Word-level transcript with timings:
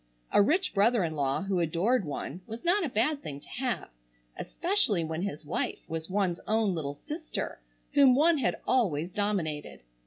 A 0.31 0.41
rich 0.41 0.73
brother 0.73 1.03
in 1.03 1.13
law 1.15 1.43
who 1.43 1.59
adored 1.59 2.05
one 2.05 2.41
was 2.47 2.65
not 2.65 2.83
a 2.83 2.89
bad 2.89 3.21
thing 3.21 3.39
to 3.39 3.47
have, 3.47 3.89
especially 4.35 5.03
when 5.03 5.21
his 5.21 5.45
wife 5.45 5.87
was 5.87 6.09
one's 6.09 6.39
own 6.47 6.73
little 6.73 6.95
sister 6.95 7.61
whom 7.93 8.15
one 8.15 8.39
had 8.39 8.55
always 8.65 9.11
dominated. 9.11 9.83